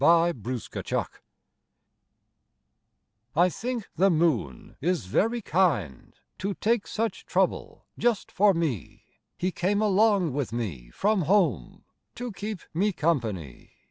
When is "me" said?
8.55-9.03, 10.51-10.89, 12.73-12.91